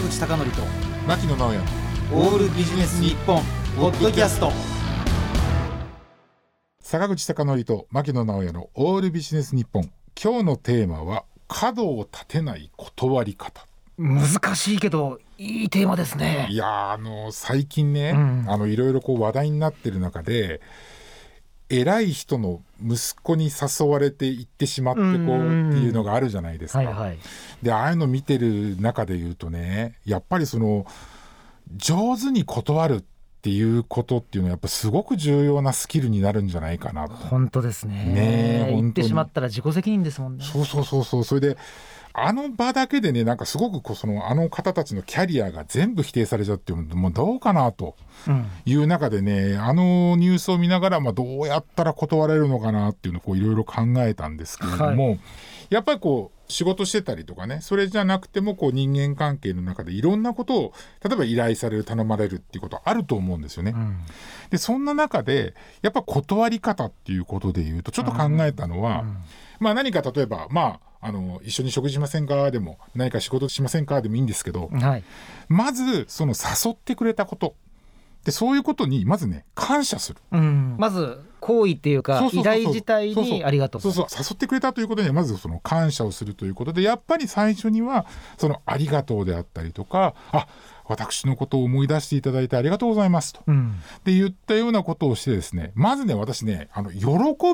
[0.00, 0.62] 坂口孝則と
[1.06, 1.60] 牧野直哉。
[2.14, 3.42] オールビジネス日本
[3.76, 4.50] ポッドキャスト。
[6.80, 9.90] 坂口孝則と牧野直哉のオールビジネス日本。
[10.22, 13.66] 今日のテーマは角を立てない断り方。
[13.98, 16.46] 難しいけどいいテーマですね。
[16.50, 18.44] いやーあの最近ね、うん。
[18.48, 20.62] あのいろいろこう話題になってる中で
[21.70, 25.38] 偉い人の息子に誘われて行ってしまってこうってう
[25.80, 26.78] んいうのがあるじゃないですか。
[26.80, 27.18] はいはい
[27.62, 30.86] でああいうの見てる中で言うとねやっぱりその
[31.76, 33.04] 上手に断るっ
[33.42, 37.14] ていうことっていうのはやっぱすごく重要なスキルになるんじゃないかなと。
[37.14, 38.04] 本当ですね。
[38.04, 40.44] ねえ言ってしまったら自己責任ですもんね。
[40.44, 41.24] そうそうそうそう。
[41.24, 41.56] それで
[42.12, 47.96] あの場だけでねなんかすごくこうそのあの方たちのキャリアが全部否定されちゃうってもうどうかなと
[48.28, 48.46] うん。
[48.66, 55.18] いう中でねあのニュースを見ながら、まあ、どうやったら断れるのかなっていうのをこういろいろ考えたんですけれども、
[55.70, 63.72] やっぱりこう仕事してたりとかねそれじゃなくてもこう人間関係の中でいろんなことを例えば依頼される頼まれるっていうことあると思うんですよね。
[63.74, 63.96] うん。
[64.50, 69.04] でそんな中でやっぱ断り方っていうことで言うとちょっと考えたのは、
[69.58, 72.50] まあ何か例えばまああの一緒に食事しませんか？
[72.50, 74.02] でも何か仕事しませんか？
[74.02, 75.04] でもいいんですけど、はい。
[75.48, 77.54] まずその誘ってくれたこと
[78.24, 80.20] でそういうことにまずね感謝する。
[80.32, 80.76] うん。
[80.78, 83.80] まず行為っていうか依頼自体にありがとう。
[83.80, 84.06] そうそう。
[84.10, 88.06] 誘ってくれたということにはまずその感謝をするということでやっぱり最初には
[88.38, 90.46] そのありがとうであったりとかあ
[90.86, 93.40] 私のことを思い出していただいてありがとうございますと。
[93.46, 93.80] うん。
[94.00, 97.06] って言ったようなことをしてですねまずね私ねあの喜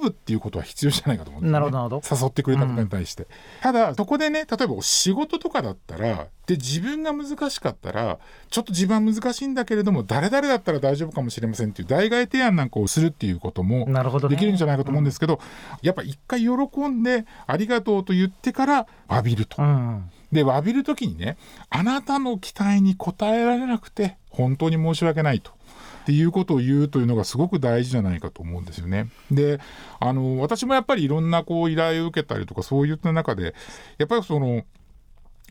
[0.00, 2.24] ぶっていうことは必要じゃないかと思うんですよ、ね、なるほどなるほど。
[2.24, 3.26] 誘ってくれたことに対して、
[3.60, 8.18] ただそこでね例えばお仕事とかだったらで自分が難しかったら
[8.50, 13.86] ちょっと自分は難しいんだけれども誰々だったら大丈夫かもしれませんっていう代替提案なんかをするっていうことも
[14.28, 15.40] できるんじゃないかと思うんですけど、
[15.82, 19.62] やっぱ一回喜んでありがとうと言ってから詫びると。
[19.62, 21.36] うんで詫びる時にね
[21.70, 25.52] あなたの期待に応えられなくて本当に申し訳ないと。
[25.52, 29.08] っていうことを言うというのがすごく大事じゃないかと思うんですよね。
[29.30, 29.58] で
[30.00, 33.54] あの私もやっぱりいろんなこう依頼を受けたりとかそういった中で
[33.96, 34.64] やっぱりその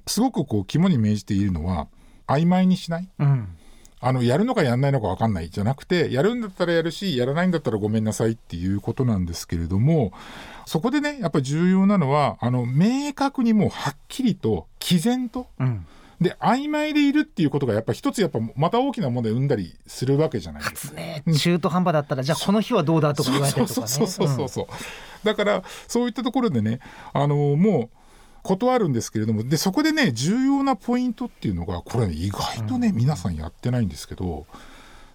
[0.07, 1.87] すごくこう肝に銘じているのは
[2.27, 3.09] 曖昧にしない。
[3.19, 3.57] うん。
[4.05, 10.11] あのやるのかやらないのか分かんないじゃなくてやるんだったらやるしやらないんだったらごめんなさいっていうことなんですけれども
[10.65, 15.85] そこでねやっぱり重要なのはあの明確にもうはっきりと毅然とうん。
[16.19, 20.95] で曖昧でいるっていうことがやっぱ一つやっぱまた大きな問題を生んだりするわけじゃないですか。
[20.95, 23.87] ね中途半端だったらじゃあこの日はどうだとか言われたりとかね。
[23.87, 26.79] そうそうそうそうそう、だからそういったところでね
[27.13, 27.97] あのもう
[28.43, 34.45] 断るんですけれどもでそこでね重要なポイントっていうのがこれ、ね、意外とね、皆さんやってないんですけど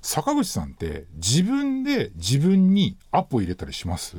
[0.01, 4.17] 坂口さんって自分で自分にアポ入れたりします？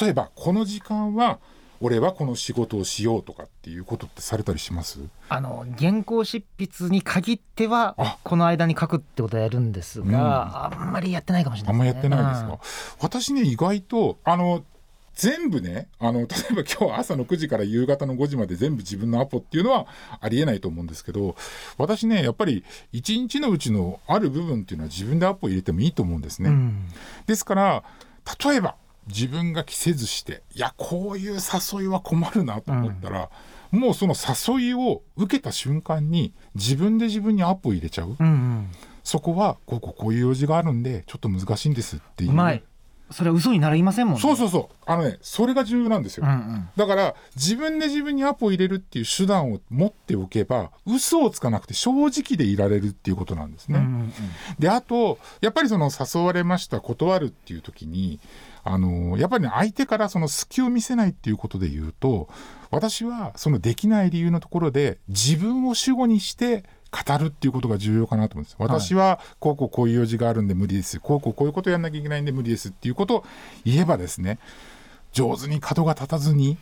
[0.00, 1.38] 例えばこの時間は
[1.80, 4.98] 俺はこの仕事をしようとかっていうことってされたりします？
[5.28, 8.16] あの原稿執筆に限ってはあ。
[8.24, 12.08] この間に書くってことはやるんですが、あんまりやってないかもしれないですね。
[12.08, 14.64] あんまやってないですか、私ね意外とあの
[15.16, 19.86] 全部ねあの 例えば今日朝の9時から夕方の5時まで全部自分のアポっていうのは
[20.20, 21.36] ありえないと思うんですけど
[21.78, 26.50] 私ねやっぱり一日のうちのある部分っていうのは自分でアポ入れてもいいと思うんですね。
[26.50, 26.88] うん。
[27.26, 27.84] ですから
[28.44, 28.76] 例えば
[29.08, 33.30] 自分が着せずしていやこういう誘いは困るなと思ったら、
[33.70, 38.68] もうその誘いを受けた瞬間に自分で自分にアポ入れちゃう、うんうん。
[39.04, 42.32] そこはこうこうこういう用事があるんでちょっと難しいんですっていう
[43.10, 44.20] それは嘘になりませんもんね。
[44.20, 44.74] そうそうそう。
[44.84, 46.68] あのねそれが重要なんですよ、うんうん。
[46.76, 54.12] だから自分で自分にアポを入れるっていう手段を持っておけば嘘をつかなくて正直でいられるっていうことなんですね、うんうん
[54.58, 58.20] であとやっぱりその誘われました断るっていう時に
[58.64, 62.28] あのやっぱりね相手からその隙を見せないっていうことで言うと
[62.70, 66.64] 私はそのできない理由のところで自分を主語にして
[67.04, 71.00] 語るっていうことが重要かなと思うんです私はこうこうこういう用事があるんで無理です。
[71.00, 73.24] こうこうこういうことやんなきゃいけないんで無理ですっていうことを
[73.64, 74.38] 言えばですね
[75.12, 76.56] 上手に角が立たずに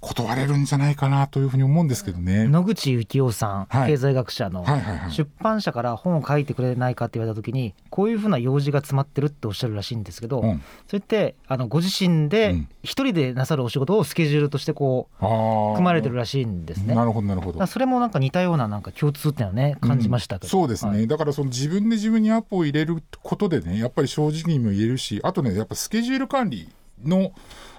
[0.00, 2.46] 断れるんじゃないかなというふうに思うんですけどね。
[2.46, 3.90] 野口幸雄さん、はい。
[3.90, 4.64] 経済学者の、
[5.10, 10.62] 出版社から本を書いてくれないかって言われた時にこういうふうな用事が詰まってるっておっしゃるらしいんですけど、うん。
[10.86, 12.68] それってあのご自身うでん。
[12.82, 15.74] 一人でなさるお仕事をスケジュールとしてこうあー。
[15.74, 16.94] 組まれてるらしいんですね。
[16.94, 17.66] なるほどなるほど。
[17.66, 21.06] それもなんか似たようななんか共通点をね感じましたけど、そうですね、はい。
[21.06, 26.68] だからその自分で自分にアポを入れることでねやっぱり正直にも言えるしあとねやっぱスケジュール管理
[27.04, 27.32] の、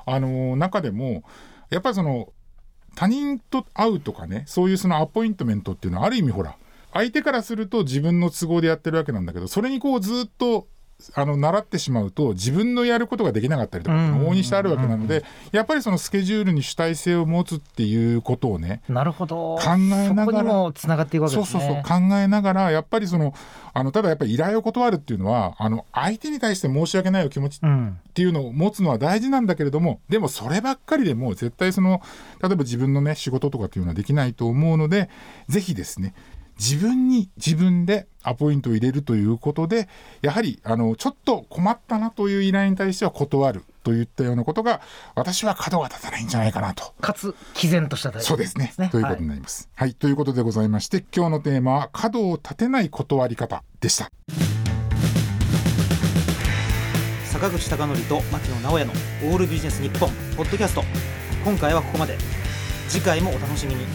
[0.06, 1.24] あのー中でも
[1.70, 2.34] やっぱりその
[2.96, 6.58] 他人と会うとかねそういうそのアポイントメントっていうのはある意味ほら
[6.94, 10.68] 相手からすると自分の都合でやってるわけなんだけどそれにこうずっと
[11.14, 14.16] あの習ってしまうと自分のやることができなかったりとかうん。
[14.16, 19.56] 往々にしてあるわけなのでやっぱりそのスケジュールに主体性を持つっていうことをねなるほど。
[19.58, 21.62] 考えながらつながっていくわけそうですね。
[21.62, 23.34] そうそう考えながらやっぱりその
[23.74, 32.02] あのただやっぱり依頼を断るっていうのはあの相手に対して申し訳ないお気持ちうんっていうのを持つのは大事なんだけれどもでもそればっかりでもう絶対その
[32.42, 35.10] 例えば自分のね仕事とかっていうのはできないと思うので
[35.48, 36.14] ぜひですね
[36.60, 39.88] 自分に自分でアポイントを入れるということで
[40.22, 44.82] やはりあのちょっと困ったなという依頼に対しては断るといったようなことが
[45.16, 46.94] 私は角が立たないんじゃないかなと。
[47.00, 48.74] かつ毅然とした対応そうですね。
[48.92, 49.70] ということにはなります。
[49.74, 54.12] はい、ということでございまして今日のテーマは角を立てない断り方でした。
[57.24, 58.92] 坂口孝則と牧野直哉の
[59.32, 60.84] 「オールビジネス日本ポッドキャスト
[61.46, 62.18] 今回はここまで。
[62.90, 63.86] 次回もお楽しみに